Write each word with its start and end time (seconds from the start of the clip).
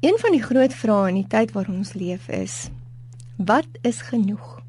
Een 0.00 0.16
van 0.18 0.32
die 0.32 0.42
groot 0.42 0.72
vrae 0.72 1.08
in 1.08 1.14
die 1.18 1.26
tyd 1.28 1.50
waarin 1.52 1.82
ons 1.82 1.92
leef 1.92 2.28
is: 2.28 2.70
Wat 3.36 3.68
is 3.84 4.00
genoeg? 4.00 4.60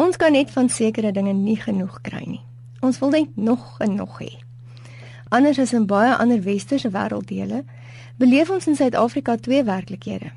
Ons 0.00 0.16
kan 0.16 0.32
net 0.32 0.50
van 0.50 0.68
sekere 0.68 1.12
dinge 1.12 1.32
nie 1.32 1.58
genoeg 1.60 1.98
kry 2.00 2.22
nie. 2.24 2.40
Ons 2.80 2.98
wil 2.98 3.10
net 3.12 3.36
nog 3.36 3.74
en 3.84 3.94
nog 3.94 4.16
hê. 4.22 4.30
Anders 5.28 5.58
as 5.60 5.74
in 5.76 5.84
baie 5.86 6.14
ander 6.16 6.40
westerse 6.42 6.88
wêrelddele, 6.88 7.64
beleef 8.16 8.50
ons 8.50 8.66
in 8.66 8.76
Suid-Afrika 8.76 9.36
twee 9.36 9.64
werklikhede. 9.64 10.32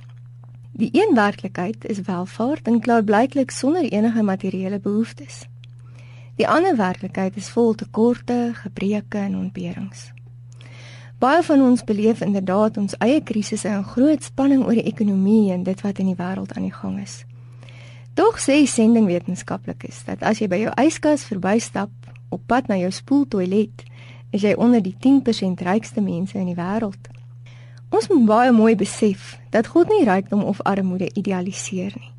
Die 0.72 0.90
een 0.92 1.16
werklikheid 1.16 1.86
is 1.86 2.02
welvaart 2.04 2.68
en 2.68 2.80
klaarblyklik 2.80 3.52
sonder 3.52 3.88
enige 3.88 4.24
materiële 4.24 4.80
behoeftes. 4.80 5.46
Die 6.36 6.48
ander 6.48 6.76
werklikheid 6.76 7.36
is 7.40 7.50
vol 7.50 7.72
tekorte, 7.76 8.52
gebreke 8.54 9.18
en 9.18 9.38
ontberings. 9.38 10.12
Baie 11.24 11.44
van 11.44 11.62
ons 11.62 11.84
beleef 11.88 12.20
inderdaad 12.20 12.78
ons 12.78 12.96
eie 13.00 13.22
krisisse 13.24 13.70
en 13.72 13.86
groot 13.88 14.26
spanning 14.26 14.66
oor 14.66 14.76
die 14.76 14.90
ekonomie 14.90 15.54
en 15.56 15.62
dit 15.64 15.84
wat 15.86 16.02
in 16.04 16.10
die 16.12 16.18
wêreld 16.20 16.52
aan 16.52 16.66
die 16.68 16.74
gang 16.76 16.98
is. 17.00 17.22
Tog 18.20 18.42
sê 18.44 18.58
sendingwetenskaplikes 18.68 20.02
dat 20.10 20.26
as 20.28 20.42
jy 20.44 20.50
by 20.52 20.60
jou 20.66 20.74
yskas 20.84 21.24
verbystap 21.30 21.94
op 22.28 22.44
pad 22.52 22.68
na 22.68 22.76
jou 22.82 22.92
spoeltoilet, 22.92 23.86
is 24.36 24.44
jy 24.44 24.52
onder 24.60 24.84
die 24.84 24.98
10% 25.00 25.64
rykste 25.64 26.04
mense 26.04 26.36
in 26.36 26.52
die 26.52 26.60
wêreld. 26.60 27.08
Ons 27.88 28.12
moet 28.12 28.28
baie 28.28 28.52
mooi 28.52 28.76
besef 28.76 29.38
dat 29.56 29.72
God 29.72 29.96
nie 29.96 30.04
rykdom 30.04 30.44
of 30.44 30.60
armoede 30.68 31.08
idealiseer 31.16 31.96
nie. 32.04 32.12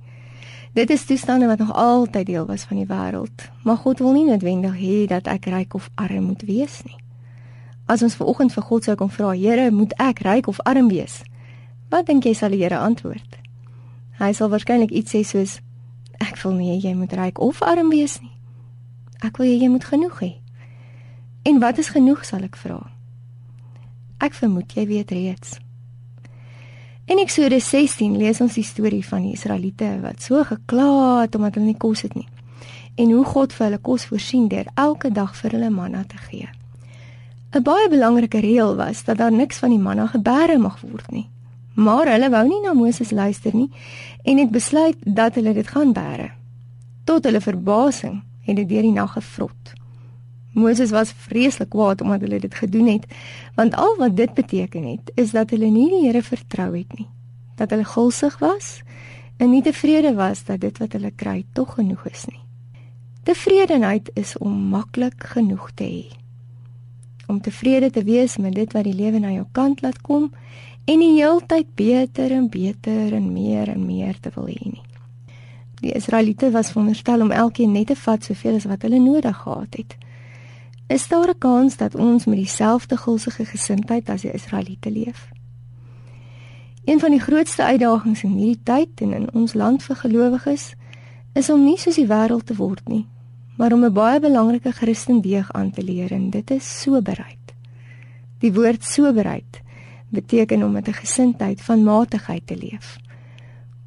Dit 0.73 0.88
is 0.90 1.04
toestande 1.04 1.52
wat 1.52 1.60
nog 1.60 1.76
altyd 1.76 2.32
deel 2.32 2.48
was 2.48 2.64
van 2.64 2.80
die 2.80 2.88
wêreld, 2.88 3.50
maar 3.68 3.84
God 3.84 4.00
wil 4.00 4.16
nie 4.16 4.28
noodwendig 4.32 4.80
hê 4.80 4.98
dat 5.12 5.28
ek 5.28 5.52
ryk 5.52 5.76
of 5.76 5.92
arm 6.00 6.32
moet 6.32 6.48
wees 6.48 6.80
nie. 6.88 7.03
As 7.87 8.02
ons 8.02 8.16
ver 8.16 8.27
oggend 8.27 8.52
vir 8.55 8.65
God 8.65 8.84
sou 8.84 8.95
kom 8.97 9.11
vra, 9.12 9.34
Here, 9.37 9.70
moet 9.70 9.93
ek 10.01 10.23
ryk 10.24 10.48
of 10.48 10.61
arm 10.65 10.88
wees? 10.88 11.23
Wat 11.93 12.07
dink 12.07 12.24
jy 12.24 12.33
sal 12.34 12.55
die 12.55 12.62
Here 12.62 12.79
antwoord? 12.80 13.37
Hy 14.19 14.30
sal 14.33 14.48
waarskynlik 14.52 14.95
iets 14.95 15.12
sê 15.12 15.24
soos 15.27 15.59
ek 16.23 16.38
wil 16.45 16.54
nie 16.57 16.79
jy 16.79 16.95
moet 16.95 17.13
ryk 17.13 17.41
of 17.43 17.60
arm 17.63 17.91
wees 17.93 18.21
nie. 18.23 18.32
Ek 19.24 19.37
wil 19.38 19.51
jy 19.51 19.68
moet 19.68 19.85
genoeg 19.85 20.21
hê. 20.23 20.32
En 21.45 21.60
wat 21.60 21.79
is 21.79 21.93
genoeg 21.93 22.24
sal 22.24 22.46
ek 22.46 22.57
vra? 22.57 22.79
Ek 24.24 24.32
vermoed 24.32 24.73
jy 24.73 24.87
weet 24.88 25.13
reeds. 25.13 25.59
In 27.04 27.21
Eksodus 27.21 27.66
16 27.69 28.16
lees 28.16 28.41
ons 28.41 28.54
die 28.57 28.65
storie 28.65 29.04
van 29.04 29.26
die 29.26 29.35
Israeliete 29.37 29.91
wat 30.01 30.24
so 30.24 30.41
gekla 30.48 31.21
het 31.21 31.37
omdat 31.37 31.59
hulle 31.59 31.74
nie 31.74 31.80
kos 31.80 32.07
het 32.07 32.16
nie 32.16 32.29
en 32.96 33.10
hoe 33.10 33.24
God 33.26 33.52
vir 33.52 33.66
hulle 33.66 33.80
kos 33.82 34.07
voorsien 34.07 34.46
deur 34.48 34.69
elke 34.79 35.10
dag 35.10 35.35
vir 35.37 35.57
hulle 35.57 35.71
manna 35.74 36.04
te 36.07 36.21
gee. 36.30 36.46
'n 37.55 37.63
Baie 37.63 37.88
belangrike 37.88 38.41
reël 38.41 38.77
was 38.77 39.05
dat 39.05 39.16
daar 39.16 39.33
niks 39.33 39.59
van 39.59 39.71
die 39.71 39.79
manna 39.79 40.07
gebeere 40.07 40.59
mag 40.59 40.80
word 40.80 41.10
nie. 41.10 41.30
Maar 41.74 42.09
hulle 42.09 42.30
wou 42.30 42.49
nie 42.49 42.60
na 42.60 42.73
Moses 42.73 43.10
luister 43.10 43.55
nie 43.55 43.71
en 44.23 44.38
het 44.38 44.51
besluit 44.51 44.97
dat 45.05 45.35
hulle 45.35 45.55
dit 45.55 45.69
gaan 45.69 45.93
bære. 45.93 46.30
Tot 47.05 47.25
hulle 47.25 47.41
verbasing 47.41 48.23
het 48.43 48.57
dit 48.57 48.69
deur 48.69 48.82
die 48.82 48.93
nag 48.93 49.13
gevrot. 49.13 49.73
Moses 50.55 50.91
was 50.91 51.13
vreeslik 51.13 51.69
kwaad 51.69 52.01
omdat 52.01 52.21
hulle 52.21 52.41
dit 52.41 52.55
gedoen 52.55 52.87
het, 52.87 53.07
want 53.55 53.75
al 53.75 53.97
wat 53.99 54.16
dit 54.16 54.35
beteken 54.35 54.82
het, 54.82 55.10
is 55.15 55.30
dat 55.30 55.51
hulle 55.51 55.71
nie 55.71 55.88
die 55.91 56.07
Here 56.07 56.23
vertrou 56.23 56.77
het 56.77 56.99
nie, 56.99 57.09
dat 57.57 57.71
hulle 57.71 57.85
gulsig 57.85 58.38
was 58.38 58.82
en 59.37 59.51
nie 59.51 59.63
tevrede 59.63 60.15
was 60.15 60.45
dat 60.45 60.60
dit 60.60 60.79
wat 60.79 60.93
hulle 60.93 61.10
kry 61.10 61.45
tog 61.52 61.75
genoeg 61.75 62.07
is 62.10 62.27
nie. 62.30 62.43
Tevredenheid 63.23 64.10
is 64.15 64.38
om 64.38 64.53
maklik 64.71 65.22
genoeg 65.34 65.71
te 65.75 65.84
hê. 65.84 66.23
Om 67.26 67.41
tevrede 67.41 67.91
te 67.91 68.04
wees 68.04 68.36
met 68.36 68.54
dit 68.54 68.72
wat 68.72 68.84
die 68.84 68.94
lewe 68.94 69.19
na 69.19 69.30
jou 69.32 69.47
kant 69.53 69.82
laat 69.82 70.00
kom 70.00 70.30
en 70.84 70.98
die 71.00 71.14
heeltyd 71.16 71.75
beter 71.75 72.30
en 72.30 72.48
beter 72.48 73.12
en 73.12 73.32
meer 73.32 73.69
en 73.69 73.86
meer 73.86 74.20
te 74.20 74.30
wil 74.34 74.47
hê 74.47 74.60
nie. 74.60 74.82
Die 75.80 75.92
Israeliete 75.92 76.50
was 76.50 76.70
veronderstel 76.72 77.20
om 77.20 77.30
elkeen 77.30 77.72
net 77.72 77.86
te 77.86 77.97
vat 77.97 78.25
soveel 78.25 78.54
as 78.60 78.69
wat 78.69 78.82
hulle 78.82 78.98
nodig 78.98 79.36
gehad 79.36 79.76
het. 79.76 79.96
Is 80.88 81.08
daar 81.08 81.28
'n 81.28 81.38
kans 81.38 81.76
dat 81.76 81.94
ons 81.94 82.24
met 82.24 82.36
dieselfde 82.36 82.96
gulsige 82.96 83.44
gesindheid 83.44 84.08
as 84.08 84.20
die 84.20 84.32
Israeliete 84.32 84.90
leef? 84.90 85.28
Een 86.84 87.00
van 87.00 87.10
die 87.10 87.20
grootste 87.20 87.64
uitdagings 87.64 88.22
in 88.22 88.30
hierdie 88.30 88.60
tyd 88.62 89.00
en 89.00 89.12
in 89.12 89.32
ons 89.32 89.54
land 89.54 89.82
vir 89.82 89.96
gelowiges 89.96 90.74
is 91.32 91.50
om 91.50 91.64
nie 91.64 91.78
soos 91.78 91.94
die 91.94 92.06
wêreld 92.06 92.44
te 92.44 92.54
word 92.54 92.88
nie, 92.88 93.06
maar 93.56 93.72
om 93.72 93.84
'n 93.84 93.92
baie 93.92 94.20
belangrike 94.20 94.72
Christendeeg 94.72 95.53
aan 95.53 95.70
te 95.70 95.82
leer 95.82 96.12
en 96.12 96.31
dit 96.31 96.50
is 96.50 96.81
soberheid. 96.81 97.54
Die 98.38 98.53
woord 98.53 98.84
soberheid 98.84 99.62
beteken 100.09 100.62
om 100.62 100.72
met 100.72 100.88
'n 100.88 100.92
gesindheid 100.92 101.60
van 101.60 101.82
matigheid 101.82 102.47
te 102.47 102.56
leef. 102.56 102.97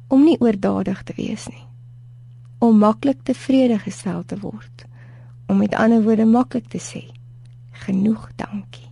Om 0.08 0.24
nie 0.24 0.40
oordadig 0.40 1.02
te 1.02 1.12
wees 1.16 1.46
nie. 1.46 1.66
Om 2.58 2.78
maklik 2.78 3.18
tevrede 3.22 3.78
gestel 3.78 4.24
te 4.24 4.38
word 4.38 4.86
om 5.48 5.56
met 5.56 5.74
ander 5.74 6.02
woorde 6.02 6.24
maklik 6.24 6.68
te 6.68 6.78
sê 6.78 7.02
genoeg 7.84 8.28
dankie 8.36 8.87